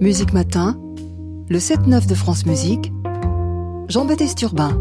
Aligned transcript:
Musique 0.00 0.32
Matin, 0.32 0.76
le 1.48 1.58
7-9 1.58 2.08
de 2.08 2.14
France 2.14 2.46
Musique, 2.46 2.92
Jean-Baptiste 3.88 4.42
Urbain. 4.42 4.76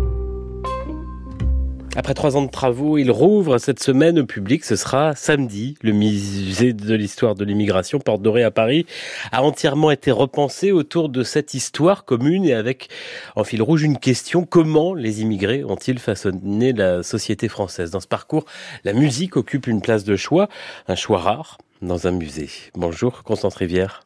Après 1.96 2.16
trois 2.16 2.36
ans 2.36 2.42
de 2.42 2.50
travaux, 2.50 2.98
il 2.98 3.12
rouvre 3.12 3.60
cette 3.60 3.82
semaine 3.82 4.18
au 4.18 4.26
public. 4.26 4.66
Ce 4.66 4.76
sera 4.76 5.16
samedi. 5.16 5.78
Le 5.84 5.92
musée 5.92 6.74
de 6.74 6.96
l'histoire 6.96 7.36
de 7.36 7.46
l'immigration, 7.46 8.00
Porte 8.00 8.24
Dorée 8.24 8.44
à 8.44 8.50
Paris, 8.50 8.88
a 9.32 9.44
entièrement 9.44 9.92
été 9.92 10.10
repensé 10.10 10.72
autour 10.72 11.10
de 11.10 11.22
cette 11.22 11.54
histoire 11.54 12.06
commune 12.06 12.44
et 12.46 12.54
avec 12.54 12.90
en 13.36 13.44
fil 13.44 13.62
rouge 13.62 13.84
une 13.84 14.00
question. 14.00 14.46
Comment 14.46 14.96
les 14.96 15.22
immigrés 15.22 15.64
ont-ils 15.64 16.00
façonné 16.00 16.74
la 16.74 17.04
société 17.04 17.48
française? 17.50 17.92
Dans 17.92 18.00
ce 18.00 18.08
parcours, 18.08 18.46
la 18.84 18.94
musique 18.94 19.38
occupe 19.38 19.68
une 19.68 19.82
place 19.82 20.04
de 20.04 20.16
choix, 20.16 20.50
un 20.88 20.96
choix 20.96 21.20
rare 21.20 21.60
dans 21.84 22.08
un 22.08 22.12
musée. 22.12 22.50
Bonjour, 22.74 23.22
Constance 23.24 23.56
Rivière. 23.56 24.04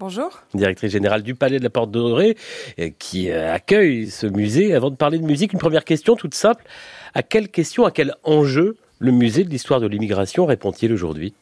Bonjour. 0.00 0.42
Directrice 0.54 0.90
générale 0.90 1.22
du 1.22 1.36
Palais 1.36 1.58
de 1.60 1.62
la 1.62 1.70
Porte 1.70 1.92
Dorée, 1.92 2.36
euh, 2.80 2.90
qui 2.98 3.30
euh, 3.30 3.54
accueille 3.54 4.10
ce 4.10 4.26
musée. 4.26 4.74
Avant 4.74 4.90
de 4.90 4.96
parler 4.96 5.20
de 5.20 5.24
musique, 5.24 5.52
une 5.52 5.60
première 5.60 5.84
question 5.84 6.16
toute 6.16 6.34
simple. 6.34 6.64
À 7.14 7.22
quelle 7.22 7.48
question, 7.48 7.84
à 7.84 7.92
quel 7.92 8.12
enjeu 8.24 8.76
le 8.98 9.12
musée 9.12 9.44
de 9.44 9.50
l'histoire 9.50 9.80
de 9.80 9.86
l'immigration 9.86 10.46
répond-il 10.46 10.92
aujourd'hui? 10.92 11.32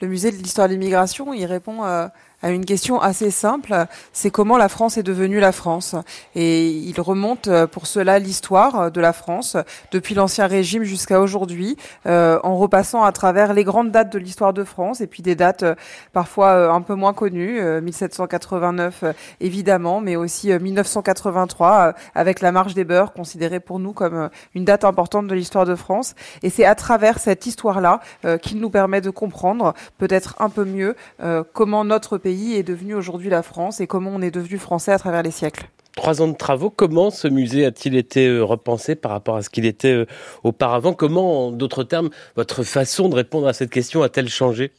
Le 0.00 0.06
musée 0.06 0.30
de 0.30 0.36
l'histoire 0.36 0.68
de 0.68 0.74
l'immigration, 0.74 1.34
il 1.34 1.44
répond 1.46 1.82
à 1.82 1.88
euh, 1.88 2.08
à 2.42 2.50
une 2.50 2.64
question 2.64 3.00
assez 3.00 3.30
simple, 3.30 3.74
c'est 4.12 4.30
comment 4.30 4.56
la 4.56 4.68
France 4.68 4.96
est 4.96 5.02
devenue 5.02 5.40
la 5.40 5.52
France. 5.52 5.94
Et 6.34 6.70
il 6.70 6.98
remonte 7.00 7.48
euh, 7.48 7.66
pour 7.66 7.86
cela 7.86 8.18
l'histoire 8.18 8.90
de 8.90 9.00
la 9.00 9.12
France, 9.12 9.56
depuis 9.92 10.14
l'Ancien 10.14 10.46
Régime 10.46 10.82
jusqu'à 10.82 11.20
aujourd'hui, 11.20 11.76
euh, 12.06 12.38
en 12.42 12.56
repassant 12.56 13.02
à 13.02 13.12
travers 13.12 13.52
les 13.52 13.64
grandes 13.64 13.90
dates 13.90 14.12
de 14.12 14.18
l'histoire 14.18 14.52
de 14.52 14.64
France, 14.64 15.00
et 15.00 15.06
puis 15.06 15.22
des 15.22 15.34
dates 15.34 15.62
euh, 15.64 15.74
parfois 16.12 16.72
un 16.72 16.80
peu 16.80 16.94
moins 16.94 17.12
connues, 17.12 17.60
1789 17.82 19.04
évidemment, 19.40 20.00
mais 20.00 20.16
aussi 20.16 20.52
1983, 20.52 21.94
avec 22.14 22.40
la 22.40 22.52
marche 22.52 22.74
des 22.74 22.84
beurs, 22.84 23.12
considérée 23.12 23.60
pour 23.60 23.78
nous 23.78 23.92
comme 23.92 24.30
une 24.54 24.64
date 24.64 24.84
importante 24.84 25.26
de 25.26 25.34
l'histoire 25.34 25.66
de 25.66 25.74
France. 25.74 26.14
Et 26.42 26.50
c'est 26.50 26.64
à 26.64 26.74
travers 26.74 27.18
cette 27.18 27.46
histoire-là 27.46 28.00
qu'il 28.42 28.60
nous 28.60 28.70
permet 28.70 29.00
de 29.00 29.10
comprendre 29.10 29.74
peut-être 29.98 30.36
un 30.40 30.48
peu 30.48 30.64
mieux 30.64 30.96
comment 31.52 31.84
notre 31.84 32.18
pays 32.18 32.29
est 32.30 32.62
devenu 32.62 32.94
aujourd'hui 32.94 33.30
la 33.30 33.42
France 33.42 33.80
et 33.80 33.86
comment 33.86 34.10
on 34.14 34.22
est 34.22 34.30
devenu 34.30 34.58
français 34.58 34.92
à 34.92 34.98
travers 34.98 35.22
les 35.22 35.30
siècles. 35.30 35.68
Trois 35.96 36.22
ans 36.22 36.28
de 36.28 36.36
travaux, 36.36 36.70
comment 36.70 37.10
ce 37.10 37.28
musée 37.28 37.66
a-t-il 37.66 37.96
été 37.96 38.26
euh, 38.26 38.42
repensé 38.42 38.94
par 38.94 39.10
rapport 39.10 39.36
à 39.36 39.42
ce 39.42 39.50
qu'il 39.50 39.66
était 39.66 39.92
euh, 39.92 40.06
auparavant? 40.44 40.92
Comment, 40.92 41.48
en 41.48 41.50
d'autres 41.50 41.84
termes, 41.84 42.10
votre 42.36 42.62
façon 42.62 43.08
de 43.08 43.16
répondre 43.16 43.48
à 43.48 43.52
cette 43.52 43.70
question 43.70 44.02
a-t-elle 44.02 44.28
changé? 44.28 44.72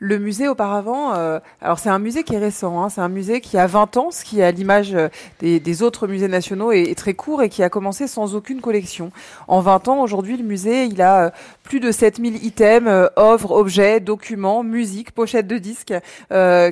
Le 0.00 0.18
musée 0.18 0.48
auparavant, 0.48 1.14
euh, 1.14 1.38
alors 1.60 1.78
c'est 1.78 1.90
un 1.90 1.98
musée 1.98 2.24
qui 2.24 2.34
est 2.34 2.38
récent, 2.38 2.82
hein, 2.82 2.88
c'est 2.88 3.02
un 3.02 3.10
musée 3.10 3.42
qui 3.42 3.58
a 3.58 3.66
20 3.66 3.98
ans, 3.98 4.10
ce 4.10 4.24
qui 4.24 4.42
à 4.42 4.50
l'image 4.50 4.94
euh, 4.94 5.08
des, 5.40 5.82
autres 5.82 6.06
musées 6.06 6.26
nationaux 6.26 6.72
est, 6.72 6.96
très 6.96 7.12
court 7.12 7.42
et 7.42 7.50
qui 7.50 7.62
a 7.62 7.68
commencé 7.68 8.08
sans 8.08 8.34
aucune 8.34 8.62
collection. 8.62 9.12
En 9.46 9.60
20 9.60 9.88
ans, 9.88 10.00
aujourd'hui, 10.00 10.38
le 10.38 10.42
musée, 10.42 10.86
il 10.86 11.02
a 11.02 11.26
euh, 11.26 11.30
plus 11.62 11.80
de 11.80 11.92
7000 11.92 12.44
items, 12.46 13.10
œuvres, 13.18 13.50
objets, 13.50 14.00
documents, 14.00 14.62
musique, 14.62 15.12
pochettes 15.12 15.46
de 15.46 15.58
disques 15.58 15.94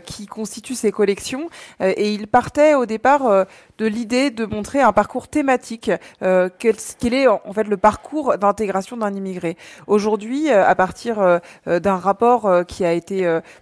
qui 0.04 0.26
constituent 0.26 0.74
ses 0.74 0.90
collections. 0.90 1.48
et 1.80 2.12
il 2.12 2.26
partait 2.26 2.74
au 2.74 2.84
départ 2.84 3.46
de 3.78 3.86
l'idée 3.86 4.30
de 4.30 4.44
montrer 4.44 4.80
un 4.80 4.92
parcours 4.92 5.28
thématique, 5.28 5.90
euh, 6.22 6.48
quel, 6.58 6.76
est 7.14 7.28
en 7.28 7.52
fait 7.54 7.64
le 7.64 7.76
parcours 7.76 8.36
d'intégration 8.36 8.96
d'un 8.96 9.14
immigré. 9.14 9.56
Aujourd'hui, 9.86 10.50
euh, 10.50 10.66
à 10.66 10.74
partir 10.74 11.20
euh, 11.20 11.38
d'un 11.66 11.96
rapport 11.96 12.50
qui 12.66 12.84
a 12.84 12.92
été 12.92 13.17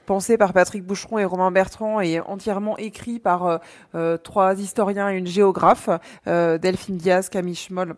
pensé 0.07 0.37
par 0.37 0.53
Patrick 0.53 0.85
Boucheron 0.85 1.19
et 1.19 1.25
Romain 1.25 1.51
Bertrand 1.51 2.01
et 2.01 2.21
entièrement 2.21 2.77
écrit 2.79 3.19
par 3.19 3.61
trois 4.23 4.59
historiens 4.59 5.11
et 5.11 5.17
une 5.17 5.27
géographe, 5.27 5.89
Delphine 6.27 6.97
Diaz, 6.97 7.29
Camille 7.29 7.55
Schmoll 7.55 7.95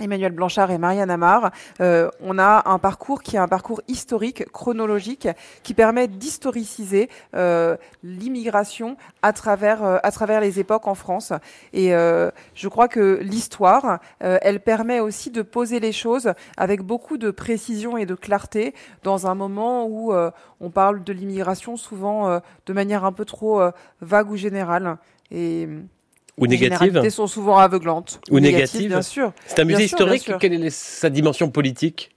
Emmanuel 0.00 0.32
Blanchard 0.32 0.70
et 0.70 0.78
Marianne 0.78 1.10
Amar, 1.10 1.52
euh, 1.80 2.10
on 2.20 2.38
a 2.38 2.68
un 2.68 2.78
parcours 2.78 3.22
qui 3.22 3.36
est 3.36 3.38
un 3.38 3.48
parcours 3.48 3.82
historique, 3.88 4.50
chronologique, 4.52 5.28
qui 5.62 5.74
permet 5.74 6.08
d'historiciser 6.08 7.08
euh, 7.34 7.76
l'immigration 8.02 8.96
à 9.22 9.32
travers 9.32 9.84
euh, 9.84 9.98
à 10.02 10.10
travers 10.10 10.40
les 10.40 10.58
époques 10.58 10.86
en 10.86 10.94
France. 10.94 11.32
Et 11.72 11.90
je 11.90 12.68
crois 12.68 12.88
que 12.88 13.18
l'histoire, 13.22 14.00
elle 14.20 14.60
permet 14.60 15.00
aussi 15.00 15.30
de 15.30 15.42
poser 15.42 15.80
les 15.80 15.92
choses 15.92 16.32
avec 16.56 16.82
beaucoup 16.82 17.18
de 17.18 17.30
précision 17.30 17.96
et 17.96 18.06
de 18.06 18.14
clarté 18.14 18.74
dans 19.02 19.26
un 19.26 19.34
moment 19.34 19.86
où 19.86 20.12
on 20.60 20.70
parle 20.70 21.04
de 21.04 21.12
l'immigration 21.12 21.76
souvent 21.76 22.40
de 22.66 22.72
manière 22.72 23.04
un 23.04 23.12
peu 23.12 23.24
trop 23.24 23.60
vague 24.00 24.30
ou 24.30 24.36
générale. 24.36 24.96
Et 25.30 25.68
ou 26.40 26.46
négative 26.46 27.00
Les 27.02 27.10
sont 27.10 27.26
souvent 27.26 27.58
aveuglantes. 27.58 28.20
Ou, 28.30 28.40
négatives, 28.40 28.88
bien 28.88 29.02
sûr. 29.02 29.32
C'est 29.46 29.60
un 29.60 29.64
musée 29.64 29.84
historique. 29.84 30.32
Quelle 30.40 30.64
est 30.64 30.70
sa 30.70 31.10
dimension 31.10 31.50
politique? 31.50 32.10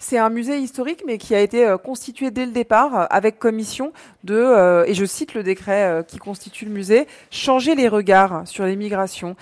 C'est 0.00 0.18
un 0.18 0.30
musée 0.30 0.58
historique, 0.58 1.02
mais 1.04 1.18
qui 1.18 1.34
a 1.34 1.40
été 1.40 1.66
euh, 1.66 1.76
constitué 1.76 2.30
dès 2.30 2.46
le 2.46 2.52
départ 2.52 2.96
euh, 2.96 3.04
avec 3.10 3.40
commission 3.40 3.92
de, 4.22 4.36
euh, 4.36 4.84
et 4.86 4.94
je 4.94 5.04
cite 5.04 5.34
le 5.34 5.42
décret 5.42 6.04
qui 6.06 6.18
constitue 6.18 6.66
le 6.66 6.70
musée, 6.70 7.08
changer 7.30 7.74
les 7.74 7.88
regards 7.88 8.42
sur 8.46 8.64
l'immigration, 8.64 9.34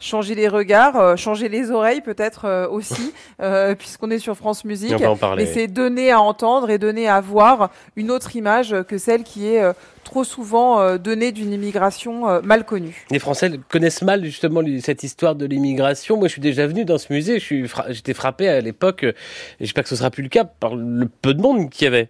changer 0.00 0.34
les 0.34 0.48
regards, 0.48 1.18
changer 1.18 1.48
les 1.48 1.70
oreilles 1.70 2.00
peut-être 2.00 2.68
aussi, 2.70 3.12
puisqu'on 3.78 4.10
est 4.10 4.18
sur 4.18 4.36
France 4.36 4.64
Musique. 4.64 5.02
Mais 5.36 5.46
c'est 5.46 5.66
donner 5.66 6.10
à 6.10 6.20
entendre 6.20 6.70
et 6.70 6.78
donner 6.78 7.08
à 7.08 7.20
voir 7.20 7.70
une 7.96 8.10
autre 8.10 8.36
image 8.36 8.74
que 8.88 8.96
celle 8.96 9.24
qui 9.24 9.48
est 9.48 9.62
trop 10.04 10.24
souvent 10.24 10.96
donnée 10.96 11.32
d'une 11.32 11.52
immigration 11.52 12.42
mal 12.42 12.64
connue. 12.64 13.06
Les 13.10 13.18
Français 13.18 13.52
connaissent 13.68 14.02
mal 14.02 14.24
justement 14.24 14.62
cette 14.80 15.02
histoire 15.02 15.34
de 15.34 15.46
l'immigration. 15.46 16.16
Moi, 16.16 16.28
je 16.28 16.32
suis 16.32 16.40
déjà 16.40 16.66
venu 16.66 16.84
dans 16.84 16.98
ce 16.98 17.12
musée. 17.12 17.38
J'étais 17.88 18.14
frappé 18.14 18.48
à 18.48 18.60
l'époque 18.60 19.04
et 19.04 19.14
j'espère 19.60 19.84
que 19.84 19.90
ce 19.90 19.96
sera 19.96 20.10
plus 20.10 20.22
le 20.22 20.28
cas 20.28 20.44
par 20.44 20.74
le 20.74 21.08
peu 21.22 21.34
de 21.34 21.40
monde 21.40 21.70
qu'il 21.70 21.84
y 21.84 21.88
avait. 21.88 22.08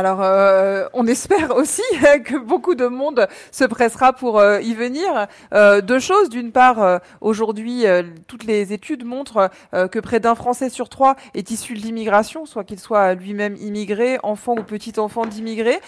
Alors, 0.00 0.22
euh, 0.22 0.88
on 0.94 1.06
espère 1.06 1.54
aussi 1.56 1.82
que 2.24 2.38
beaucoup 2.38 2.74
de 2.74 2.86
monde 2.86 3.28
se 3.52 3.64
pressera 3.64 4.14
pour 4.14 4.38
euh, 4.38 4.58
y 4.62 4.72
venir. 4.72 5.26
Euh, 5.52 5.82
deux 5.82 5.98
choses. 5.98 6.30
D'une 6.30 6.52
part, 6.52 7.00
aujourd'hui, 7.20 7.84
toutes 8.26 8.44
les 8.44 8.72
études 8.72 9.04
montrent 9.04 9.50
que 9.72 9.98
près 9.98 10.20
d'un 10.20 10.34
Français 10.34 10.70
sur 10.70 10.88
trois 10.88 11.16
est 11.34 11.50
issu 11.50 11.74
de 11.74 11.80
l'immigration, 11.80 12.46
soit 12.46 12.64
qu'il 12.64 12.78
soit 12.78 13.14
lui-même 13.14 13.56
immigré, 13.56 14.18
enfant 14.22 14.54
ou 14.56 14.62
petit-enfant 14.62 15.26
d'immigré. 15.26 15.78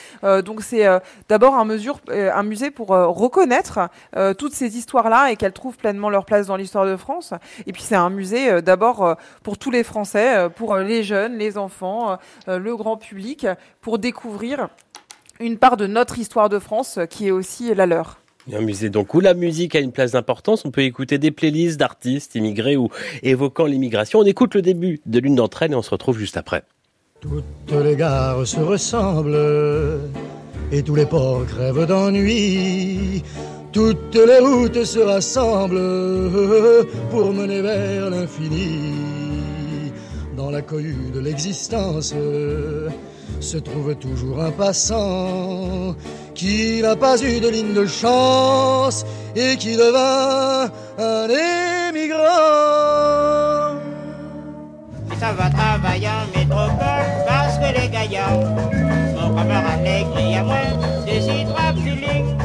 donc, 0.45 0.63
c'est 0.63 0.87
d'abord 1.29 1.55
un, 1.55 1.69
un 1.69 2.43
musée 2.43 2.71
pour 2.71 2.89
reconnaître 2.89 3.89
toutes 4.39 4.53
ces 4.53 4.77
histoires-là 4.77 5.31
et 5.31 5.37
qu'elles 5.37 5.53
trouvent 5.53 5.77
pleinement 5.77 6.11
leur 6.11 6.25
place 6.25 6.49
dans 6.49 6.57
l'histoire 6.57 6.87
de 6.87 6.97
France. 6.97 7.33
Et 7.67 7.73
puis, 7.73 7.83
c'est 7.83 7.95
un 7.95 8.11
musée 8.11 8.61
d'abord 8.63 9.17
pour 9.43 9.59
tous 9.59 9.71
les 9.71 9.85
Français, 9.85 10.49
pour 10.57 10.77
les 10.77 11.03
jeunes, 11.03 11.39
les 11.39 11.57
enfants, 11.57 12.19
le 12.47 12.77
grand 12.77 12.97
public, 12.97 13.47
pour 13.81 13.99
découvrir 14.03 14.69
une 15.41 15.57
part 15.57 15.79
de 15.79 15.87
notre 15.87 16.19
histoire 16.19 16.51
de 16.51 16.59
France 16.59 16.99
qui 17.09 17.29
est 17.29 17.31
aussi 17.31 17.75
la 17.75 17.87
leur. 17.87 18.19
Un 18.53 18.61
musée 18.61 18.91
donc 18.91 19.15
où 19.15 19.21
la 19.21 19.35
musique 19.35 19.77
a 19.77 19.79
une 19.79 19.93
place 19.93 20.13
d'importance. 20.13 20.65
On 20.65 20.73
peut 20.73 20.83
écouter 20.83 21.17
des 21.17 21.31
playlists 21.31 21.79
d'artistes 21.79 22.35
immigrés 22.35 22.77
ou 22.77 22.91
évoquant 23.23 23.65
l'immigration. 23.65 24.19
On 24.19 24.25
écoute 24.25 24.57
le 24.57 24.63
début 24.63 25.01
de 25.07 25.21
l'une 25.21 25.37
d'entre 25.37 25.63
elles 25.63 25.73
et 25.73 25.77
on 25.77 25.83
se 25.83 25.91
retrouve 25.91 26.19
juste 26.19 26.37
après. 26.37 26.65
Toutes 27.21 27.85
les 27.85 27.95
gares 27.95 28.45
se 28.45 28.59
ressemblent 28.59 29.39
et 30.73 30.83
tous 30.83 30.97
les 30.97 31.07
ports 31.07 31.47
crèvent 31.47 31.87
d'ennui. 31.87 33.23
Toutes 33.71 34.17
les 34.17 34.41
routes 34.41 34.85
se 34.85 34.99
rassemblent 34.99 36.85
pour 37.11 37.33
mener 37.33 37.63
vers 37.63 38.11
l'infini. 38.11 38.93
Dans 40.37 40.51
la 40.51 40.63
cohue 40.63 41.13
de 41.15 41.21
l'existence 41.21 42.13
se 43.41 43.59
trouve 43.59 43.95
toujours 43.97 44.43
un 44.43 44.51
passant 44.51 45.95
qui 46.35 46.81
n'a 46.83 46.97
pas 46.97 47.21
eu 47.23 47.41
de 47.41 47.49
ligne 47.49 47.75
de 47.75 47.87
chance 47.87 49.05
et 49.37 49.57
qui 49.57 49.77
devint 49.77 50.71
un 50.99 51.29
émigrant. 51.29 52.19
Ça 55.21 55.33
va 55.33 55.51
travailler 55.51 56.09
en 56.09 56.39
métropole 56.39 57.07
parce 57.29 57.59
que 57.59 57.81
les 57.81 57.89
gaillards 57.89 58.43
sont 59.17 59.29
comme 59.29 59.51
un 59.51 59.63
à 60.35 60.43
moi, 60.43 60.57
des 61.07 61.45
trois 61.47 61.73
feeling. 61.83 62.37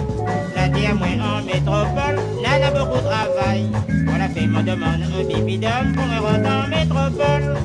La 0.56 0.68
dit 0.70 0.86
à 0.86 0.94
moi 0.94 1.08
en 1.08 1.44
métropole, 1.44 2.20
n'a 2.44 2.68
a 2.68 2.72
beaucoup 2.72 2.98
de 2.98 3.04
travail. 3.04 3.66
Voilà 4.06 4.30
fait 4.30 4.48
me 4.48 4.62
demande 4.62 5.02
un 5.02 5.24
bibidum 5.24 5.94
pour 5.96 6.06
me 6.06 6.20
rendre 6.20 6.50
en 6.50 6.68
métropole. 6.68 7.58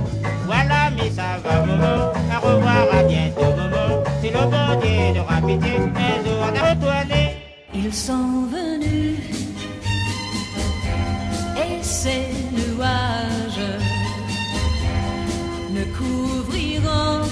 Voilà, 0.52 0.90
mais 0.96 1.10
ça 1.10 1.38
va, 1.42 1.64
Momo. 1.66 1.94
À 2.34 2.38
revoir, 2.38 2.86
à 2.98 3.02
bientôt, 3.04 3.52
Momo. 3.58 4.04
C'est 4.20 4.32
le 4.38 4.44
bon 4.52 4.68
Dieu 4.82 5.14
de 5.16 5.20
rapidité, 5.20 5.76
un 5.76 6.18
jour 6.26 6.44
de 6.56 6.60
retourner. 6.68 7.26
Ils 7.74 7.94
sont 7.94 8.46
venus 8.56 9.18
et 11.64 11.82
ces 11.82 12.26
nuages 12.58 13.66
ne 15.76 15.84
couvriront 15.96 17.22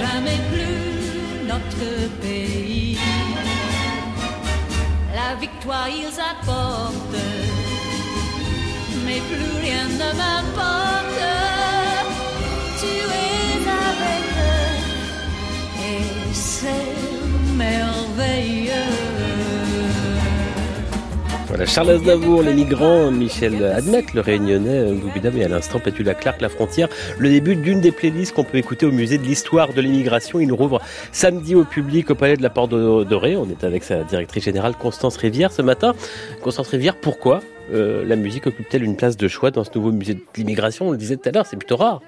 jamais 0.00 0.40
plus 0.52 1.46
notre 1.46 1.90
pays. 2.22 2.98
La 5.14 5.34
victoire 5.36 5.88
ils 5.88 6.16
apportent, 6.32 7.26
mais 9.04 9.20
plus 9.28 9.60
rien 9.60 9.84
ne 10.00 10.08
m'importe. 10.18 11.61
Charles 21.66 21.90
Aznavour, 21.90 22.42
les 22.42 22.54
migrants, 22.54 23.10
Michel 23.10 23.64
Admet, 23.64 24.04
le 24.14 24.20
réunionnais, 24.20 24.92
Boubidam 24.92 25.36
et 25.36 25.44
à 25.44 25.48
l'instant 25.48 25.78
Petula 25.78 26.14
Clark, 26.14 26.40
La 26.40 26.48
Frontière. 26.48 26.88
Le 27.18 27.28
début 27.28 27.56
d'une 27.56 27.80
des 27.80 27.92
playlists 27.92 28.34
qu'on 28.34 28.44
peut 28.44 28.58
écouter 28.58 28.86
au 28.86 28.90
musée 28.90 29.18
de 29.18 29.22
l'histoire 29.22 29.72
de 29.72 29.80
l'immigration. 29.80 30.40
Il 30.40 30.52
rouvre 30.52 30.80
samedi 31.12 31.54
au 31.54 31.64
public 31.64 32.10
au 32.10 32.14
Palais 32.14 32.36
de 32.36 32.42
la 32.42 32.50
Porte 32.50 32.70
Dorée. 32.70 33.36
On 33.36 33.48
est 33.48 33.64
avec 33.64 33.84
sa 33.84 34.02
directrice 34.02 34.44
générale 34.44 34.74
Constance 34.76 35.16
Rivière 35.16 35.52
ce 35.52 35.62
matin. 35.62 35.94
Constance 36.42 36.68
Rivière, 36.68 36.96
pourquoi 36.96 37.42
euh, 37.72 38.04
la 38.06 38.16
musique 38.16 38.46
occupe-t-elle 38.46 38.82
une 38.82 38.96
place 38.96 39.16
de 39.16 39.28
choix 39.28 39.50
dans 39.50 39.64
ce 39.64 39.70
nouveau 39.74 39.92
musée 39.92 40.14
de 40.14 40.22
l'immigration? 40.36 40.88
On 40.88 40.92
le 40.92 40.98
disait 40.98 41.16
tout 41.16 41.28
à 41.28 41.32
l'heure, 41.32 41.46
c'est 41.46 41.56
plutôt 41.56 41.76
rare. 41.76 42.02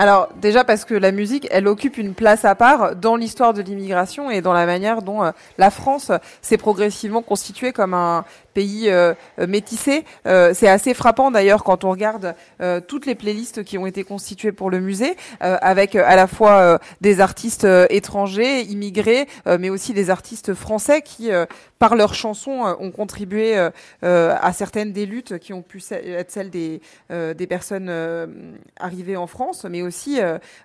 Alors 0.00 0.28
déjà 0.40 0.62
parce 0.62 0.84
que 0.84 0.94
la 0.94 1.10
musique, 1.10 1.48
elle 1.50 1.66
occupe 1.66 1.98
une 1.98 2.14
place 2.14 2.44
à 2.44 2.54
part 2.54 2.94
dans 2.94 3.16
l'histoire 3.16 3.52
de 3.52 3.62
l'immigration 3.62 4.30
et 4.30 4.40
dans 4.40 4.52
la 4.52 4.64
manière 4.64 5.02
dont 5.02 5.24
euh, 5.24 5.32
la 5.58 5.70
France 5.70 6.12
s'est 6.40 6.56
progressivement 6.56 7.20
constituée 7.20 7.72
comme 7.72 7.94
un 7.94 8.24
pays 8.58 8.90
euh. 8.90 9.14
Euh, 10.26 10.52
c'est 10.54 10.68
assez 10.68 10.94
frappant 10.94 11.30
d'ailleurs 11.30 11.62
quand 11.62 11.84
on 11.84 11.90
regarde 11.90 12.34
euh, 12.60 12.80
toutes 12.80 13.06
les 13.06 13.14
playlists 13.14 13.62
qui 13.62 13.78
ont 13.78 13.86
été 13.86 14.02
constituées 14.02 14.52
pour 14.52 14.70
le 14.70 14.80
musée, 14.80 15.16
avec 15.40 15.94
à 15.94 16.16
la 16.16 16.26
fois 16.26 16.78
des 17.00 17.20
artistes 17.20 17.66
étrangers, 17.90 18.62
immigrés, 18.62 19.26
mais 19.58 19.70
aussi 19.70 19.92
des 19.92 20.10
artistes 20.10 20.54
français 20.54 21.02
qui, 21.02 21.30
par 21.78 21.96
leurs 21.96 22.14
chansons, 22.14 22.76
ont 22.78 22.90
contribué 22.90 23.56
à 24.02 24.52
certaines 24.52 24.92
des 24.92 25.06
luttes 25.06 25.38
qui 25.38 25.52
ont 25.52 25.62
pu 25.62 25.82
être 25.90 26.30
celles 26.30 26.50
des, 26.50 26.80
des 27.10 27.46
personnes 27.46 27.90
arrivées 28.78 29.16
en 29.16 29.26
France, 29.26 29.66
mais 29.68 29.82
aussi 29.82 30.18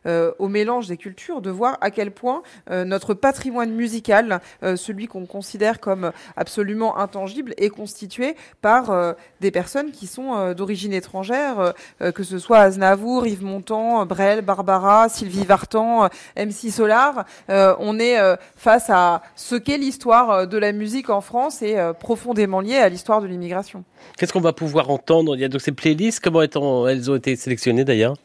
au 0.06 0.48
mélange 0.48 0.88
des 0.88 0.98
cultures, 0.98 1.42
de 1.42 1.50
voir 1.50 1.78
à 1.82 1.92
quel 1.92 2.12
point 2.12 2.42
notre 2.70 3.14
patrimoine 3.14 3.72
musical, 3.72 4.42
celui 4.62 5.08
qu'on 5.08 5.26
considère 5.26 5.80
comme 5.80 6.12
absolument 6.36 6.98
intangible, 6.98 7.54
est 7.58 7.70
constitué 7.84 8.38
par 8.62 8.92
euh, 8.92 9.12
des 9.42 9.52
personnes 9.52 9.92
qui 9.92 10.08
sont 10.08 10.36
euh, 10.36 10.54
d'origine 10.54 10.94
étrangère, 10.94 11.74
euh, 12.02 12.12
que 12.14 12.24
ce 12.24 12.40
soit 12.40 12.60
Aznavour, 12.60 13.28
Yves 13.28 13.44
Montand, 13.44 14.06
Brel, 14.06 14.42
Barbara, 14.42 15.10
Sylvie 15.10 15.44
Vartan, 15.44 16.08
MC 16.38 16.72
Solar. 16.72 17.26
On 17.50 18.00
est 18.00 18.18
face 18.56 18.90
à 18.90 19.22
ce 19.36 19.56
qu'est 19.56 19.78
l'histoire 19.78 20.48
de 20.48 20.58
la 20.58 20.72
musique 20.72 21.10
en 21.10 21.20
France 21.22 21.62
et 21.62 21.76
profondément 22.00 22.62
lié 22.62 22.78
à 22.78 22.90
l'histoire 22.90 23.22
de 23.22 23.28
l'immigration. 23.28 23.84
Qu'est-ce 24.18 24.32
qu'on 24.32 24.40
va 24.40 24.54
pouvoir 24.54 24.90
entendre? 24.90 25.36
Il 25.36 25.42
y 25.42 25.46
a 25.46 25.50
donc 25.50 25.62
ces 25.62 25.72
playlists. 25.72 26.20
Comment 26.22 26.42
elles 26.88 27.12
ont 27.12 27.16
été 27.16 27.36
sélectionnées 27.36 27.84
d'ailleurs? 27.84 28.16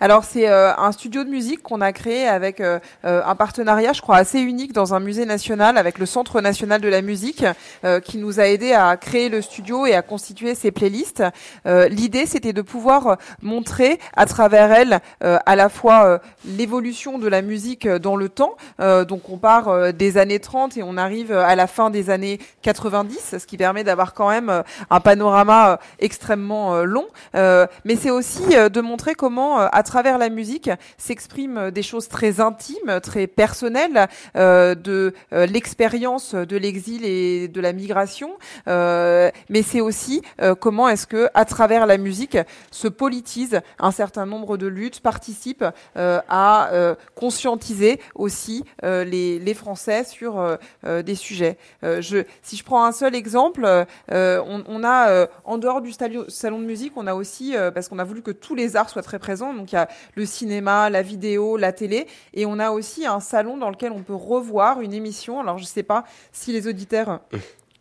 Alors 0.00 0.22
c'est 0.22 0.48
euh, 0.48 0.72
un 0.76 0.92
studio 0.92 1.24
de 1.24 1.28
musique 1.28 1.60
qu'on 1.60 1.80
a 1.80 1.92
créé 1.92 2.28
avec 2.28 2.60
euh, 2.60 2.78
euh, 3.04 3.20
un 3.26 3.34
partenariat, 3.34 3.92
je 3.92 4.00
crois, 4.00 4.16
assez 4.16 4.38
unique 4.38 4.72
dans 4.72 4.94
un 4.94 5.00
musée 5.00 5.26
national 5.26 5.76
avec 5.76 5.98
le 5.98 6.06
Centre 6.06 6.40
national 6.40 6.80
de 6.80 6.88
la 6.88 7.02
musique, 7.02 7.44
euh, 7.84 7.98
qui 7.98 8.18
nous 8.18 8.38
a 8.38 8.44
aidé 8.44 8.72
à 8.74 8.96
créer 8.96 9.28
le 9.28 9.42
studio 9.42 9.86
et 9.86 9.94
à 9.94 10.02
constituer 10.02 10.54
ces 10.54 10.70
playlists. 10.70 11.24
Euh, 11.66 11.88
L'idée, 11.88 12.26
c'était 12.26 12.52
de 12.52 12.62
pouvoir 12.62 13.16
montrer 13.42 13.98
à 14.14 14.26
travers 14.26 14.70
elles 14.70 15.00
euh, 15.24 15.38
à 15.46 15.56
la 15.56 15.68
fois 15.68 16.20
l'évolution 16.44 17.18
de 17.18 17.26
la 17.26 17.42
musique 17.42 17.88
dans 17.88 18.14
le 18.14 18.28
temps. 18.28 18.56
Donc 18.78 19.28
on 19.28 19.38
part 19.38 19.92
des 19.92 20.18
années 20.18 20.38
30 20.38 20.76
et 20.76 20.82
on 20.82 20.96
arrive 20.96 21.32
à 21.32 21.54
la 21.56 21.66
fin 21.66 21.90
des 21.90 22.10
années 22.10 22.38
90, 22.62 23.36
ce 23.38 23.46
qui 23.46 23.56
permet 23.56 23.84
d'avoir 23.84 24.14
quand 24.14 24.28
même 24.28 24.62
un 24.90 25.00
panorama 25.00 25.78
extrêmement 25.98 26.82
long. 26.82 27.06
Mais 27.34 27.96
c'est 28.00 28.10
aussi 28.10 28.42
de 28.48 28.80
montrer 28.80 29.14
comment, 29.14 29.58
travers 29.88 30.18
la 30.18 30.28
musique, 30.28 30.70
s'expriment 30.98 31.70
des 31.70 31.82
choses 31.82 32.08
très 32.08 32.40
intimes, 32.40 33.00
très 33.02 33.26
personnelles, 33.26 34.06
euh, 34.36 34.74
de 34.74 35.14
euh, 35.32 35.46
l'expérience 35.46 36.34
de 36.34 36.56
l'exil 36.56 37.04
et 37.04 37.48
de 37.48 37.60
la 37.60 37.72
migration. 37.72 38.32
Euh, 38.68 39.30
mais 39.48 39.62
c'est 39.62 39.80
aussi 39.80 40.22
comment 40.60 40.88
est-ce 40.88 41.06
que, 41.06 41.28
à 41.34 41.44
travers 41.44 41.86
la 41.86 41.96
musique, 41.96 42.36
se 42.70 42.88
politise 42.88 43.60
un 43.78 43.90
certain 43.90 44.26
nombre 44.26 44.56
de 44.56 44.66
luttes, 44.66 45.00
participe 45.00 45.64
à 45.96 46.70
conscientiser 47.14 48.00
aussi 48.14 48.64
les, 48.82 49.54
Français 49.54 50.04
sur 50.04 50.58
des 50.84 51.14
sujets. 51.14 51.56
Je, 51.82 52.24
si 52.42 52.56
je 52.56 52.64
prends 52.64 52.84
un 52.84 52.92
seul 52.92 53.14
exemple, 53.14 53.66
on, 54.10 54.64
on 54.68 54.84
a 54.84 55.26
en 55.44 55.58
dehors 55.58 55.80
du 55.80 55.92
salon 55.92 56.58
de 56.58 56.64
musique, 56.64 56.92
on 56.96 57.06
a 57.06 57.14
aussi 57.14 57.54
parce 57.74 57.88
qu'on 57.88 57.98
a 57.98 58.04
voulu 58.04 58.22
que 58.22 58.30
tous 58.30 58.54
les 58.54 58.76
arts 58.76 58.90
soient 58.90 59.02
très 59.02 59.18
présents. 59.18 59.54
Donc 59.54 59.72
il 59.72 59.76
y 59.76 59.77
a 59.77 59.77
le 60.14 60.26
cinéma, 60.26 60.90
la 60.90 61.02
vidéo, 61.02 61.56
la 61.56 61.72
télé, 61.72 62.06
et 62.34 62.46
on 62.46 62.58
a 62.58 62.70
aussi 62.70 63.06
un 63.06 63.20
salon 63.20 63.56
dans 63.56 63.70
lequel 63.70 63.92
on 63.92 64.02
peut 64.02 64.14
revoir 64.14 64.80
une 64.80 64.94
émission. 64.94 65.40
Alors 65.40 65.58
je 65.58 65.64
sais 65.64 65.82
pas 65.82 66.04
si 66.32 66.52
les 66.52 66.66
auditeurs 66.66 67.20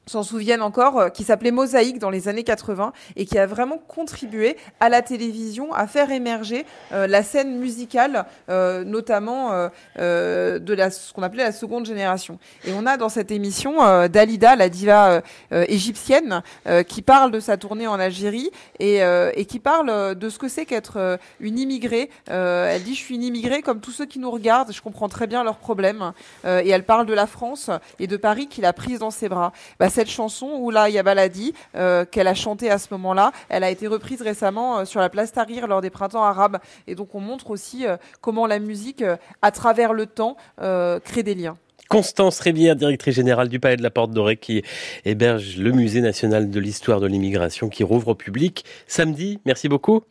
s'en 0.07 0.23
souviennent 0.23 0.61
encore, 0.61 0.99
euh, 0.99 1.09
qui 1.09 1.23
s'appelait 1.23 1.51
Mosaïque 1.51 1.99
dans 1.99 2.09
les 2.09 2.27
années 2.27 2.43
80 2.43 2.93
et 3.15 3.25
qui 3.25 3.37
a 3.37 3.45
vraiment 3.45 3.77
contribué 3.77 4.57
à 4.79 4.89
la 4.89 5.01
télévision 5.01 5.73
à 5.73 5.87
faire 5.87 6.11
émerger 6.11 6.65
euh, 6.93 7.07
la 7.07 7.23
scène 7.23 7.57
musicale, 7.59 8.25
euh, 8.49 8.83
notamment 8.83 9.51
de 9.97 10.73
la, 10.73 10.91
ce 10.91 11.13
qu'on 11.13 11.23
appelait 11.23 11.43
la 11.43 11.51
seconde 11.51 11.85
génération. 11.85 12.39
Et 12.65 12.71
on 12.73 12.85
a 12.85 12.97
dans 12.97 13.09
cette 13.09 13.31
émission 13.31 13.77
Dalida, 14.07 14.55
la 14.55 14.69
diva 14.69 15.21
égyptienne, 15.51 16.41
qui 16.87 17.01
parle 17.01 17.31
de 17.31 17.39
sa 17.39 17.57
tournée 17.57 17.87
en 17.87 17.99
Algérie 17.99 18.49
et, 18.79 18.97
et 18.97 19.45
qui 19.45 19.59
parle 19.59 20.15
de 20.15 20.29
ce 20.29 20.39
que 20.39 20.47
c'est 20.47 20.65
qu'être 20.65 21.19
une 21.39 21.59
immigrée. 21.59 22.09
Elle 22.27 22.83
dit 22.83 22.95
je 22.95 22.99
suis 22.99 23.15
une 23.15 23.23
immigrée 23.23 23.61
comme 23.61 23.79
tous 23.79 23.91
ceux 23.91 24.05
qui 24.05 24.19
nous 24.19 24.31
regardent, 24.31 24.71
je 24.71 24.81
comprends 24.81 25.09
très 25.09 25.27
bien 25.27 25.43
leurs 25.43 25.57
problèmes. 25.57 26.13
Et 26.45 26.69
elle 26.69 26.83
parle 26.83 27.05
de 27.05 27.13
la 27.13 27.27
France 27.27 27.69
et 27.99 28.07
de 28.07 28.17
Paris 28.17 28.47
qu'il 28.47 28.65
a 28.65 28.73
prise 28.73 28.99
dans 28.99 29.11
ses 29.11 29.29
bras. 29.29 29.51
Bah, 29.79 29.89
cette 29.97 30.11
chanson 30.11 30.59
où 30.59 30.69
là 30.69 30.89
il 30.89 30.93
y 30.93 30.99
a 30.99 31.03
Baladi 31.03 31.55
euh, 31.73 32.05
qu'elle 32.05 32.27
a 32.27 32.35
chanté 32.35 32.69
à 32.69 32.77
ce 32.77 32.89
moment-là, 32.91 33.31
elle 33.49 33.63
a 33.63 33.71
été 33.71 33.87
reprise 33.87 34.21
récemment 34.21 34.77
euh, 34.77 34.85
sur 34.85 34.99
la 34.99 35.09
place 35.09 35.31
Tahrir 35.31 35.65
lors 35.65 35.81
des 35.81 35.89
printemps 35.89 36.23
arabes. 36.23 36.59
Et 36.85 36.93
donc 36.93 37.15
on 37.15 37.19
montre 37.19 37.49
aussi 37.49 37.87
euh, 37.87 37.97
comment 38.21 38.45
la 38.45 38.59
musique, 38.59 39.03
à 39.41 39.49
travers 39.49 39.93
le 39.93 40.05
temps, 40.05 40.37
crée 40.59 41.23
des 41.23 41.33
liens. 41.33 41.57
Constance 41.89 42.39
Rivière, 42.41 42.75
directrice 42.75 43.15
générale 43.15 43.49
du 43.49 43.59
Palais 43.59 43.77
de 43.77 43.81
la 43.81 43.89
Porte 43.89 44.11
Dorée, 44.11 44.37
qui 44.37 44.61
héberge 45.03 45.57
le 45.57 45.71
Musée 45.71 46.01
national 46.01 46.51
de 46.51 46.59
l'histoire 46.59 46.99
de 46.99 47.07
l'immigration, 47.07 47.69
qui 47.69 47.83
rouvre 47.83 48.09
au 48.09 48.15
public 48.15 48.65
samedi. 48.85 49.39
Merci 49.45 49.67
beaucoup. 49.67 50.03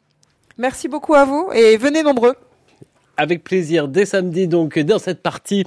Merci 0.59 0.89
beaucoup 0.89 1.15
à 1.15 1.25
vous 1.25 1.51
et 1.55 1.77
venez 1.77 2.03
nombreux. 2.03 2.35
Avec 3.19 3.45
plaisir, 3.45 3.89
dès 3.89 4.05
samedi, 4.05 4.47
donc, 4.47 4.79
dans 4.79 4.99
cette 4.99 5.23
partie 5.23 5.65